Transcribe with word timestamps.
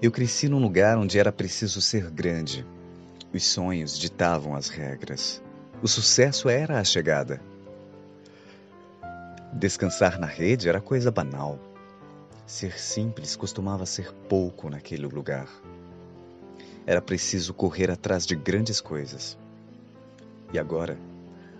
Eu 0.00 0.10
cresci 0.10 0.46
num 0.46 0.60
lugar 0.60 0.98
onde 0.98 1.18
era 1.18 1.32
preciso 1.32 1.80
ser 1.80 2.10
grande. 2.10 2.66
Os 3.32 3.44
sonhos 3.44 3.98
ditavam 3.98 4.54
as 4.54 4.68
regras. 4.68 5.42
O 5.82 5.88
sucesso 5.88 6.50
era 6.50 6.78
a 6.78 6.84
chegada. 6.84 7.40
Descansar 9.54 10.18
na 10.18 10.26
rede 10.26 10.68
era 10.68 10.82
coisa 10.82 11.10
banal. 11.10 11.58
Ser 12.46 12.78
simples 12.78 13.36
costumava 13.36 13.86
ser 13.86 14.12
pouco 14.28 14.68
naquele 14.68 15.06
lugar. 15.06 15.48
Era 16.86 17.00
preciso 17.00 17.54
correr 17.54 17.90
atrás 17.90 18.26
de 18.26 18.36
grandes 18.36 18.82
coisas. 18.82 19.38
E 20.52 20.58
agora, 20.58 20.98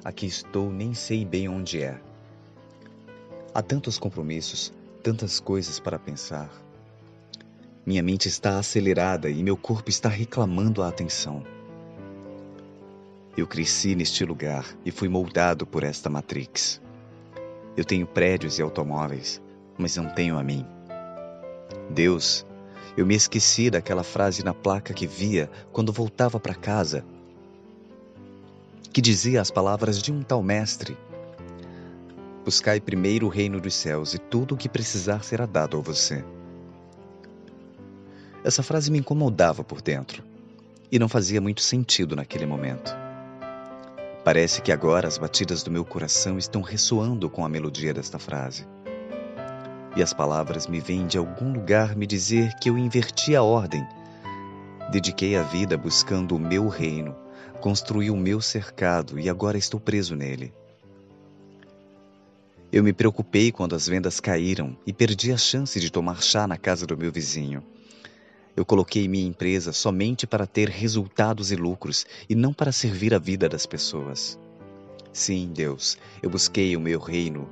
aqui 0.04 0.26
estou, 0.26 0.70
nem 0.70 0.92
sei 0.92 1.24
bem 1.24 1.48
onde 1.48 1.82
é. 1.82 1.98
Há 3.54 3.62
tantos 3.62 3.98
compromissos, 3.98 4.74
tantas 5.02 5.40
coisas 5.40 5.80
para 5.80 5.98
pensar. 5.98 6.65
Minha 7.86 8.02
mente 8.02 8.26
está 8.26 8.58
acelerada 8.58 9.30
e 9.30 9.44
meu 9.44 9.56
corpo 9.56 9.88
está 9.88 10.08
reclamando 10.08 10.82
a 10.82 10.88
atenção. 10.88 11.44
Eu 13.36 13.46
cresci 13.46 13.94
neste 13.94 14.24
lugar 14.24 14.66
e 14.84 14.90
fui 14.90 15.08
moldado 15.08 15.64
por 15.64 15.84
esta 15.84 16.10
Matrix. 16.10 16.82
Eu 17.76 17.84
tenho 17.84 18.04
prédios 18.04 18.58
e 18.58 18.62
automóveis, 18.62 19.40
mas 19.78 19.96
não 19.96 20.08
tenho 20.08 20.36
a 20.36 20.42
mim. 20.42 20.66
Deus, 21.88 22.44
eu 22.96 23.06
me 23.06 23.14
esqueci 23.14 23.70
daquela 23.70 24.02
frase 24.02 24.44
na 24.44 24.52
placa 24.52 24.92
que 24.92 25.06
via 25.06 25.48
quando 25.70 25.92
voltava 25.92 26.40
para 26.40 26.56
casa, 26.56 27.04
que 28.92 29.00
dizia 29.00 29.40
as 29.40 29.50
palavras 29.52 30.02
de 30.02 30.10
um 30.10 30.24
tal 30.24 30.42
mestre: 30.42 30.98
Buscai 32.44 32.80
primeiro 32.80 33.26
o 33.26 33.30
reino 33.30 33.60
dos 33.60 33.74
céus 33.74 34.12
e 34.12 34.18
tudo 34.18 34.56
o 34.56 34.58
que 34.58 34.68
precisar 34.68 35.22
será 35.22 35.46
dado 35.46 35.76
a 35.76 35.80
você. 35.80 36.24
Essa 38.46 38.62
frase 38.62 38.92
me 38.92 38.98
incomodava 39.00 39.64
por 39.64 39.82
dentro 39.82 40.22
e 40.92 41.00
não 41.00 41.08
fazia 41.08 41.40
muito 41.40 41.60
sentido 41.60 42.14
naquele 42.14 42.46
momento. 42.46 42.96
Parece 44.24 44.62
que 44.62 44.70
agora 44.70 45.08
as 45.08 45.18
batidas 45.18 45.64
do 45.64 45.70
meu 45.72 45.84
coração 45.84 46.38
estão 46.38 46.62
ressoando 46.62 47.28
com 47.28 47.44
a 47.44 47.48
melodia 47.48 47.92
desta 47.92 48.20
frase. 48.20 48.64
E 49.96 50.00
as 50.00 50.12
palavras 50.12 50.68
me 50.68 50.78
vêm 50.78 51.08
de 51.08 51.18
algum 51.18 51.52
lugar 51.52 51.96
me 51.96 52.06
dizer 52.06 52.54
que 52.60 52.70
eu 52.70 52.78
inverti 52.78 53.34
a 53.34 53.42
ordem. 53.42 53.84
Dediquei 54.92 55.34
a 55.34 55.42
vida 55.42 55.76
buscando 55.76 56.36
o 56.36 56.38
meu 56.38 56.68
reino, 56.68 57.16
construí 57.60 58.12
o 58.12 58.16
meu 58.16 58.40
cercado 58.40 59.18
e 59.18 59.28
agora 59.28 59.58
estou 59.58 59.80
preso 59.80 60.14
nele. 60.14 60.54
Eu 62.70 62.84
me 62.84 62.92
preocupei 62.92 63.50
quando 63.50 63.74
as 63.74 63.88
vendas 63.88 64.20
caíram 64.20 64.78
e 64.86 64.92
perdi 64.92 65.32
a 65.32 65.36
chance 65.36 65.80
de 65.80 65.90
tomar 65.90 66.22
chá 66.22 66.46
na 66.46 66.56
casa 66.56 66.86
do 66.86 66.96
meu 66.96 67.10
vizinho. 67.10 67.60
Eu 68.56 68.64
coloquei 68.64 69.06
minha 69.06 69.26
empresa 69.26 69.70
somente 69.70 70.26
para 70.26 70.46
ter 70.46 70.70
resultados 70.70 71.52
e 71.52 71.56
lucros 71.56 72.06
e 72.26 72.34
não 72.34 72.54
para 72.54 72.72
servir 72.72 73.12
a 73.12 73.18
vida 73.18 73.50
das 73.50 73.66
pessoas. 73.66 74.38
Sim, 75.12 75.52
Deus, 75.54 75.98
eu 76.22 76.30
busquei 76.30 76.74
o 76.74 76.80
meu 76.80 76.98
reino. 76.98 77.46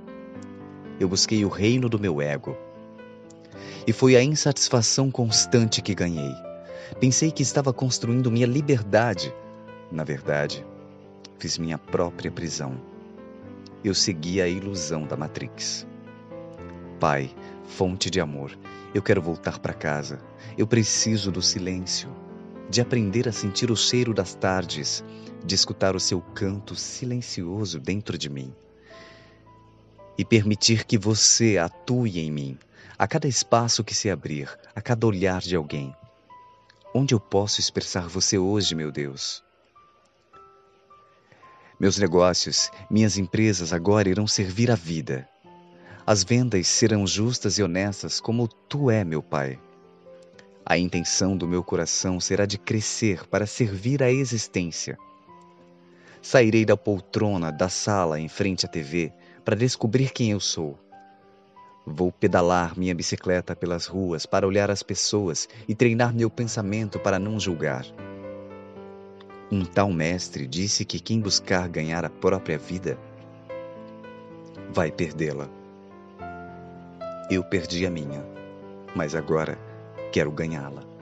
Eu 0.99 1.07
busquei 1.07 1.45
o 1.45 1.49
reino 1.49 1.91
do 1.91 2.01
meu 2.01 2.23
ego. 2.23 2.57
E 3.87 3.93
foi 3.93 4.17
a 4.17 4.23
insatisfação 4.23 5.11
constante 5.11 5.83
que 5.83 5.95
ganhei. 5.95 6.35
Pensei 6.99 7.31
que 7.31 7.43
estava 7.43 7.71
construindo 7.73 8.31
minha 8.31 8.47
liberdade. 8.47 9.35
Na 9.93 10.05
verdade, 10.05 10.65
fiz 11.39 11.59
minha 11.59 11.77
própria 11.77 12.31
prisão. 12.31 12.81
Eu 13.85 13.95
segui 13.95 14.41
a 14.41 14.49
ilusão 14.49 15.07
da 15.07 15.17
Matrix. 15.17 15.87
Pai, 16.99 17.31
fonte 17.67 18.11
de 18.11 18.21
amor, 18.21 18.57
eu 18.95 19.03
quero 19.03 19.21
voltar 19.21 19.59
para 19.59 19.75
casa. 19.75 20.21
Eu 20.57 20.67
preciso 20.67 21.33
do 21.33 21.43
silêncio, 21.43 22.09
de 22.71 22.81
aprender 22.81 23.29
a 23.29 23.33
sentir 23.33 23.71
o 23.71 23.77
cheiro 23.77 24.15
das 24.15 24.35
tardes, 24.35 25.05
de 25.45 25.55
escutar 25.55 25.97
o 25.97 26.01
seu 26.01 26.21
canto 26.21 26.77
silencioso 26.77 27.81
dentro 27.81 28.17
de 28.17 28.31
mim. 28.31 28.55
E 30.17 30.25
permitir 30.25 30.85
que 30.85 30.97
você 30.97 31.59
atue 31.59 32.21
em 32.21 32.31
mim, 32.31 32.59
a 32.97 33.09
cada 33.09 33.27
espaço 33.27 33.83
que 33.83 33.95
se 33.95 34.09
abrir, 34.09 34.49
a 34.75 34.81
cada 34.81 35.07
olhar 35.07 35.41
de 35.41 35.57
alguém. 35.57 35.95
Onde 36.95 37.15
eu 37.15 37.19
posso 37.19 37.59
expressar 37.59 38.07
você 38.07 38.39
hoje, 38.39 38.77
meu 38.77 38.93
Deus? 38.93 39.43
Meus 41.81 41.99
negócios, 41.99 42.71
minhas 42.89 43.19
empresas 43.19 43.73
agora 43.73 44.09
irão 44.09 44.29
servir 44.29 44.71
a 44.71 44.77
vida 44.77 45.29
as 46.07 46.23
vendas 46.23 46.69
serão 46.69 47.07
justas 47.07 47.59
e 47.59 47.63
honestas 47.63 48.21
como 48.21 48.47
tu 48.47 48.91
é, 48.91 49.03
meu 49.05 49.23
Pai. 49.23 49.59
A 50.67 50.77
intenção 50.77 51.37
do 51.37 51.49
meu 51.49 51.63
coração 51.63 52.21
será 52.21 52.45
de 52.45 52.59
crescer 52.59 53.27
para 53.27 53.47
servir 53.47 54.03
a 54.03 54.11
existência. 54.11 54.99
Sairei 56.21 56.65
da 56.65 56.77
poltrona 56.77 57.51
da 57.51 57.69
sala 57.69 58.21
em 58.21 58.29
frente 58.29 58.67
à 58.67 58.69
TV 58.69 59.13
para 59.45 59.57
descobrir 59.57 60.11
quem 60.11 60.31
eu 60.31 60.41
sou. 60.41 60.79
Vou 61.87 62.11
pedalar 62.13 62.79
minha 62.79 62.95
bicicleta 62.95 63.55
pelas 63.55 63.87
ruas 63.87 64.25
para 64.25 64.47
olhar 64.47 64.71
as 64.71 64.83
pessoas 64.83 65.49
e 65.69 65.75
treinar 65.75 66.15
meu 66.15 66.31
pensamento 66.31 66.99
para 66.99 67.19
não 67.19 67.39
julgar. 67.41 67.85
Um 69.51 69.65
tal 69.65 69.91
mestre 69.93 70.47
disse 70.47 70.85
que 70.85 70.99
quem 70.99 71.21
buscar 71.21 71.69
ganhar 71.69 72.05
a 72.05 72.11
própria 72.11 72.59
vida 72.59 72.99
vai 74.71 74.91
perdê-la. 74.91 75.64
Eu 77.31 77.43
perdi 77.43 77.87
a 77.87 77.91
minha, 77.91 78.23
mas 78.95 79.15
agora 79.15 79.59
quero 80.13 80.31
ganhá-la. 80.31 80.94